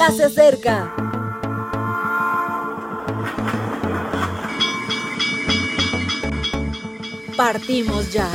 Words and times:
ya 0.00 0.10
se 0.12 0.24
acerca. 0.24 0.94
Partimos 7.36 8.10
ya. 8.10 8.26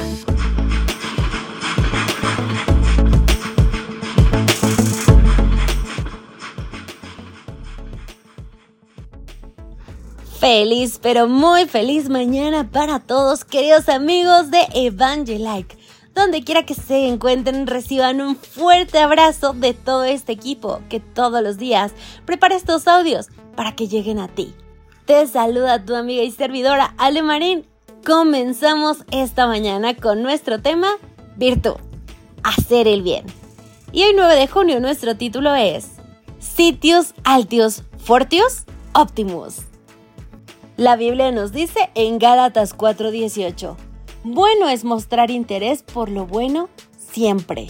Feliz, 10.39 10.99
pero 11.01 11.27
muy 11.27 11.65
feliz 11.65 12.09
mañana 12.09 12.69
para 12.69 12.99
todos, 12.99 13.43
queridos 13.43 13.89
amigos 13.89 14.51
de 14.51 14.67
Evangelike. 14.75 15.74
Donde 16.15 16.43
quiera 16.43 16.65
que 16.65 16.73
se 16.73 17.07
encuentren, 17.07 17.67
reciban 17.67 18.21
un 18.21 18.37
fuerte 18.37 18.99
abrazo 18.99 19.51
de 19.53 19.73
todo 19.73 20.05
este 20.05 20.31
equipo 20.31 20.79
que 20.89 21.01
todos 21.01 21.43
los 21.43 21.57
días 21.57 21.91
prepara 22.25 22.55
estos 22.55 22.87
audios 22.87 23.27
para 23.55 23.75
que 23.75 23.89
lleguen 23.89 24.19
a 24.19 24.29
ti. 24.29 24.55
Te 25.05 25.27
saluda 25.27 25.83
tu 25.83 25.93
amiga 25.93 26.23
y 26.23 26.31
servidora 26.31 26.95
Ale 26.97 27.21
Marín. 27.21 27.67
Comenzamos 28.05 28.99
esta 29.11 29.45
mañana 29.45 29.95
con 29.95 30.23
nuestro 30.23 30.61
tema 30.61 30.87
Virtud, 31.35 31.75
hacer 32.43 32.87
el 32.87 33.01
bien. 33.01 33.25
Y 33.91 34.03
hoy 34.03 34.13
9 34.15 34.35
de 34.35 34.47
junio 34.47 34.79
nuestro 34.79 35.17
título 35.17 35.53
es 35.53 35.89
Sitios 36.39 37.13
Altios 37.23 37.83
Fortius 37.97 38.63
Optimus. 38.93 39.57
La 40.77 40.95
Biblia 40.95 41.31
nos 41.31 41.51
dice 41.51 41.89
en 41.93 42.19
Gálatas 42.19 42.73
4:18, 42.73 43.75
bueno 44.25 44.69
es 44.69 44.83
mostrar 44.83 45.29
interés 45.29 45.83
por 45.83 46.09
lo 46.09 46.25
bueno 46.25 46.67
siempre. 46.97 47.67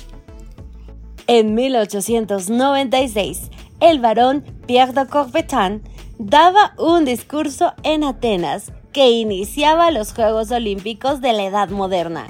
En 1.27 1.53
1896, 1.53 3.51
el 3.81 3.99
varón 3.99 4.45
Pierre 4.65 4.93
de 4.93 5.05
Coubertin 5.05 5.83
daba 6.17 6.73
un 6.77 7.03
discurso 7.03 7.73
en 7.83 8.05
Atenas 8.05 8.71
que 8.93 9.09
iniciaba 9.09 9.91
los 9.91 10.13
Juegos 10.13 10.49
Olímpicos 10.51 11.19
de 11.19 11.33
la 11.33 11.43
Edad 11.43 11.69
Moderna. 11.69 12.27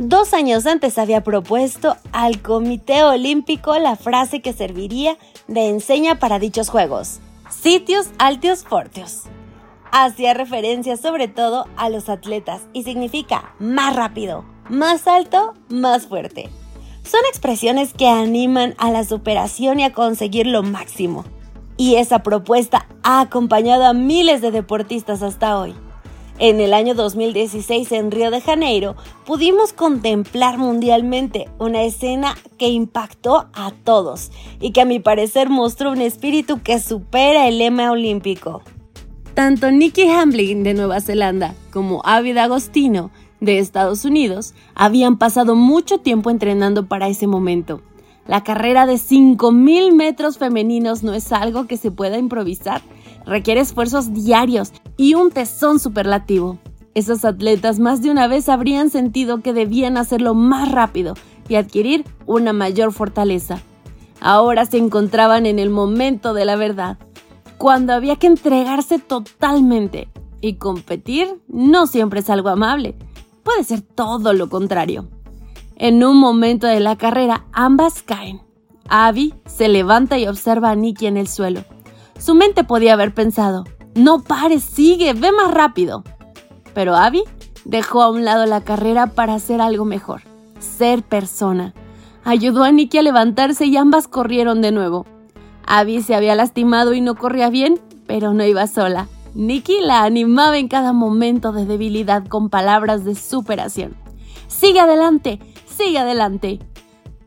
Dos 0.00 0.34
años 0.34 0.66
antes 0.66 0.98
había 0.98 1.22
propuesto 1.22 1.96
al 2.10 2.42
Comité 2.42 3.04
Olímpico 3.04 3.78
la 3.78 3.94
frase 3.94 4.40
que 4.40 4.52
serviría 4.52 5.16
de 5.46 5.68
enseña 5.68 6.18
para 6.18 6.40
dichos 6.40 6.68
Juegos, 6.68 7.20
sitios 7.48 8.08
altios 8.18 8.64
fortios 8.64 9.26
hacía 9.92 10.34
referencia 10.34 10.96
sobre 10.96 11.28
todo 11.28 11.66
a 11.76 11.88
los 11.88 12.08
atletas 12.08 12.62
y 12.72 12.82
significa 12.82 13.54
más 13.60 13.94
rápido, 13.94 14.44
más 14.68 15.06
alto, 15.06 15.54
más 15.68 16.06
fuerte. 16.06 16.48
Son 17.04 17.20
expresiones 17.28 17.92
que 17.92 18.08
animan 18.08 18.74
a 18.78 18.90
la 18.90 19.04
superación 19.04 19.80
y 19.80 19.84
a 19.84 19.92
conseguir 19.92 20.46
lo 20.46 20.62
máximo. 20.62 21.24
Y 21.76 21.96
esa 21.96 22.22
propuesta 22.22 22.86
ha 23.02 23.20
acompañado 23.20 23.84
a 23.84 23.92
miles 23.92 24.40
de 24.40 24.50
deportistas 24.50 25.22
hasta 25.22 25.58
hoy. 25.58 25.74
En 26.38 26.60
el 26.60 26.72
año 26.72 26.94
2016 26.94 27.92
en 27.92 28.10
Río 28.10 28.30
de 28.30 28.40
Janeiro 28.40 28.96
pudimos 29.26 29.72
contemplar 29.72 30.58
mundialmente 30.58 31.48
una 31.58 31.82
escena 31.82 32.36
que 32.58 32.68
impactó 32.68 33.48
a 33.52 33.72
todos 33.84 34.30
y 34.58 34.72
que 34.72 34.80
a 34.80 34.86
mi 34.86 34.98
parecer 34.98 35.50
mostró 35.50 35.92
un 35.92 36.00
espíritu 36.00 36.62
que 36.62 36.80
supera 36.80 37.46
el 37.48 37.58
lema 37.58 37.90
olímpico. 37.90 38.62
Tanto 39.34 39.70
Nikki 39.70 40.08
Hamblin 40.08 40.62
de 40.62 40.74
Nueva 40.74 41.00
Zelanda 41.00 41.54
como 41.72 42.02
Avid 42.04 42.36
Agostino 42.36 43.10
de 43.40 43.58
Estados 43.58 44.04
Unidos 44.04 44.52
habían 44.74 45.16
pasado 45.16 45.56
mucho 45.56 45.98
tiempo 45.98 46.30
entrenando 46.30 46.86
para 46.86 47.08
ese 47.08 47.26
momento. 47.26 47.80
La 48.26 48.44
carrera 48.44 48.84
de 48.84 48.94
5.000 48.94 49.94
metros 49.94 50.36
femeninos 50.36 51.02
no 51.02 51.14
es 51.14 51.32
algo 51.32 51.66
que 51.66 51.78
se 51.78 51.90
pueda 51.90 52.18
improvisar, 52.18 52.82
requiere 53.24 53.62
esfuerzos 53.62 54.12
diarios 54.12 54.72
y 54.98 55.14
un 55.14 55.30
tesón 55.30 55.80
superlativo. 55.80 56.58
Esos 56.94 57.24
atletas 57.24 57.78
más 57.78 58.02
de 58.02 58.10
una 58.10 58.28
vez 58.28 58.50
habrían 58.50 58.90
sentido 58.90 59.40
que 59.40 59.54
debían 59.54 59.96
hacerlo 59.96 60.34
más 60.34 60.70
rápido 60.70 61.14
y 61.48 61.54
adquirir 61.54 62.04
una 62.26 62.52
mayor 62.52 62.92
fortaleza. 62.92 63.62
Ahora 64.20 64.66
se 64.66 64.76
encontraban 64.76 65.46
en 65.46 65.58
el 65.58 65.70
momento 65.70 66.34
de 66.34 66.44
la 66.44 66.56
verdad 66.56 66.98
cuando 67.62 67.92
había 67.92 68.16
que 68.16 68.26
entregarse 68.26 68.98
totalmente. 68.98 70.08
Y 70.40 70.54
competir 70.54 71.40
no 71.46 71.86
siempre 71.86 72.18
es 72.18 72.28
algo 72.28 72.48
amable, 72.48 72.96
puede 73.44 73.62
ser 73.62 73.82
todo 73.82 74.32
lo 74.32 74.48
contrario. 74.48 75.06
En 75.76 76.02
un 76.02 76.16
momento 76.16 76.66
de 76.66 76.80
la 76.80 76.96
carrera, 76.96 77.44
ambas 77.52 78.02
caen. 78.02 78.40
Abby 78.88 79.34
se 79.46 79.68
levanta 79.68 80.18
y 80.18 80.26
observa 80.26 80.70
a 80.70 80.74
Nikki 80.74 81.06
en 81.06 81.16
el 81.16 81.28
suelo. 81.28 81.62
Su 82.18 82.34
mente 82.34 82.64
podía 82.64 82.94
haber 82.94 83.14
pensado, 83.14 83.62
no 83.94 84.24
pares, 84.24 84.64
sigue, 84.64 85.12
ve 85.12 85.30
más 85.30 85.54
rápido. 85.54 86.02
Pero 86.74 86.96
Abby 86.96 87.22
dejó 87.64 88.02
a 88.02 88.10
un 88.10 88.24
lado 88.24 88.44
la 88.44 88.62
carrera 88.62 89.06
para 89.06 89.34
hacer 89.34 89.60
algo 89.60 89.84
mejor, 89.84 90.22
ser 90.58 91.04
persona. 91.04 91.74
Ayudó 92.24 92.64
a 92.64 92.72
Nikki 92.72 92.98
a 92.98 93.02
levantarse 93.02 93.66
y 93.66 93.76
ambas 93.76 94.08
corrieron 94.08 94.62
de 94.62 94.72
nuevo. 94.72 95.06
Abby 95.66 96.02
se 96.02 96.14
había 96.14 96.34
lastimado 96.34 96.94
y 96.94 97.00
no 97.00 97.14
corría 97.14 97.50
bien, 97.50 97.80
pero 98.06 98.34
no 98.34 98.44
iba 98.44 98.66
sola. 98.66 99.08
Nikki 99.34 99.80
la 99.80 100.04
animaba 100.04 100.58
en 100.58 100.68
cada 100.68 100.92
momento 100.92 101.52
de 101.52 101.64
debilidad 101.64 102.26
con 102.26 102.50
palabras 102.50 103.04
de 103.04 103.14
superación. 103.14 103.96
Sigue 104.46 104.80
adelante, 104.80 105.40
sigue 105.66 105.98
adelante. 105.98 106.58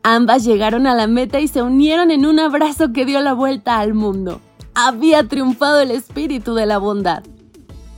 Ambas 0.02 0.44
llegaron 0.44 0.86
a 0.86 0.94
la 0.94 1.08
meta 1.08 1.40
y 1.40 1.48
se 1.48 1.62
unieron 1.62 2.12
en 2.12 2.26
un 2.26 2.38
abrazo 2.38 2.92
que 2.92 3.04
dio 3.04 3.20
la 3.20 3.32
vuelta 3.32 3.80
al 3.80 3.94
mundo. 3.94 4.40
Había 4.74 5.26
triunfado 5.26 5.80
el 5.80 5.90
espíritu 5.90 6.54
de 6.54 6.66
la 6.66 6.78
bondad. 6.78 7.24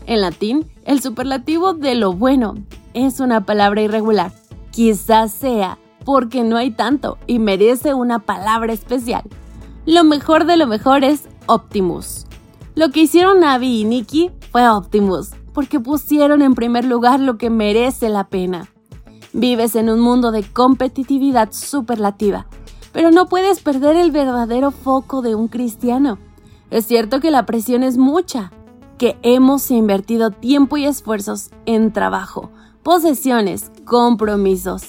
En 0.06 0.22
latín, 0.22 0.66
el 0.86 1.02
superlativo 1.02 1.74
de 1.74 1.94
lo 1.94 2.14
bueno 2.14 2.54
es 2.94 3.20
una 3.20 3.44
palabra 3.44 3.82
irregular. 3.82 4.32
Quizás 4.70 5.32
sea 5.32 5.76
porque 6.06 6.44
no 6.44 6.56
hay 6.56 6.70
tanto 6.70 7.18
y 7.26 7.38
merece 7.38 7.92
una 7.92 8.20
palabra 8.20 8.72
especial. 8.72 9.24
Lo 9.88 10.04
mejor 10.04 10.44
de 10.44 10.58
lo 10.58 10.66
mejor 10.66 11.02
es 11.02 11.22
Optimus. 11.46 12.26
Lo 12.74 12.90
que 12.90 13.00
hicieron 13.00 13.42
Abby 13.42 13.80
y 13.80 13.84
Nikki 13.86 14.30
fue 14.52 14.68
Optimus, 14.68 15.30
porque 15.54 15.80
pusieron 15.80 16.42
en 16.42 16.54
primer 16.54 16.84
lugar 16.84 17.20
lo 17.20 17.38
que 17.38 17.48
merece 17.48 18.10
la 18.10 18.24
pena. 18.24 18.68
Vives 19.32 19.76
en 19.76 19.88
un 19.88 20.00
mundo 20.00 20.30
de 20.30 20.42
competitividad 20.42 21.52
superlativa, 21.52 22.46
pero 22.92 23.10
no 23.10 23.30
puedes 23.30 23.62
perder 23.62 23.96
el 23.96 24.10
verdadero 24.10 24.72
foco 24.72 25.22
de 25.22 25.34
un 25.34 25.48
cristiano. 25.48 26.18
Es 26.70 26.84
cierto 26.84 27.18
que 27.18 27.30
la 27.30 27.46
presión 27.46 27.82
es 27.82 27.96
mucha, 27.96 28.52
que 28.98 29.18
hemos 29.22 29.70
invertido 29.70 30.32
tiempo 30.32 30.76
y 30.76 30.84
esfuerzos 30.84 31.48
en 31.64 31.94
trabajo, 31.94 32.50
posesiones, 32.82 33.72
compromisos. 33.86 34.82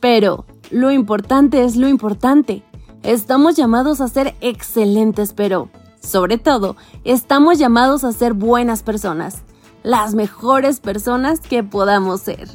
Pero 0.00 0.44
lo 0.72 0.90
importante 0.90 1.62
es 1.62 1.76
lo 1.76 1.86
importante. 1.86 2.64
Estamos 3.02 3.56
llamados 3.56 4.02
a 4.02 4.08
ser 4.08 4.36
excelentes, 4.42 5.32
pero, 5.32 5.70
sobre 6.02 6.36
todo, 6.36 6.76
estamos 7.04 7.58
llamados 7.58 8.04
a 8.04 8.12
ser 8.12 8.34
buenas 8.34 8.82
personas, 8.82 9.42
las 9.82 10.14
mejores 10.14 10.80
personas 10.80 11.40
que 11.40 11.62
podamos 11.62 12.20
ser. 12.20 12.46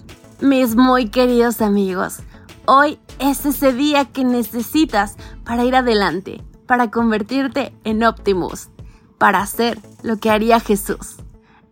Mis 0.41 0.75
muy 0.75 1.09
queridos 1.09 1.61
amigos, 1.61 2.17
hoy 2.67 2.99
es 3.17 3.43
ese 3.47 3.73
día 3.73 4.05
que 4.05 4.23
necesitas 4.23 5.15
para 5.43 5.65
ir 5.65 5.75
adelante, 5.75 6.43
para 6.67 6.91
convertirte 6.91 7.73
en 7.83 8.03
Optimus, 8.03 8.69
para 9.17 9.41
hacer 9.41 9.79
lo 10.03 10.17
que 10.17 10.29
haría 10.29 10.59
Jesús. 10.59 11.15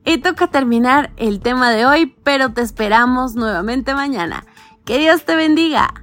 Y 0.04 0.18
toca 0.18 0.48
terminar 0.48 1.12
el 1.18 1.42
tema 1.42 1.70
de 1.70 1.86
hoy, 1.86 2.16
pero 2.24 2.54
te 2.54 2.62
esperamos 2.62 3.36
nuevamente 3.36 3.94
mañana. 3.94 4.46
Que 4.84 4.98
Dios 4.98 5.26
te 5.26 5.36
bendiga. 5.36 5.94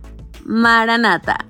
Maranata. 0.45 1.50